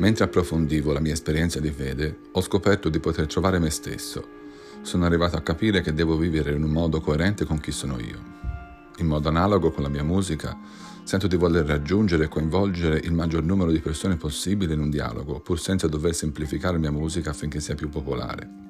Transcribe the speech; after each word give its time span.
Mentre 0.00 0.24
approfondivo 0.24 0.94
la 0.94 1.00
mia 1.00 1.12
esperienza 1.12 1.60
di 1.60 1.70
fede, 1.70 2.20
ho 2.32 2.40
scoperto 2.40 2.88
di 2.88 3.00
poter 3.00 3.26
trovare 3.26 3.58
me 3.58 3.68
stesso. 3.68 4.26
Sono 4.80 5.04
arrivato 5.04 5.36
a 5.36 5.42
capire 5.42 5.82
che 5.82 5.92
devo 5.92 6.16
vivere 6.16 6.52
in 6.52 6.62
un 6.62 6.70
modo 6.70 7.02
coerente 7.02 7.44
con 7.44 7.60
chi 7.60 7.70
sono 7.70 8.00
io. 8.00 8.18
In 8.96 9.06
modo 9.06 9.28
analogo 9.28 9.70
con 9.70 9.82
la 9.82 9.90
mia 9.90 10.02
musica, 10.02 10.58
sento 11.04 11.26
di 11.26 11.36
voler 11.36 11.66
raggiungere 11.66 12.24
e 12.24 12.28
coinvolgere 12.28 12.96
il 12.96 13.12
maggior 13.12 13.42
numero 13.42 13.70
di 13.70 13.80
persone 13.80 14.16
possibile 14.16 14.72
in 14.72 14.80
un 14.80 14.88
dialogo, 14.88 15.38
pur 15.40 15.60
senza 15.60 15.86
dover 15.86 16.14
semplificare 16.14 16.72
la 16.72 16.80
mia 16.80 16.90
musica 16.90 17.28
affinché 17.28 17.60
sia 17.60 17.74
più 17.74 17.90
popolare. 17.90 18.69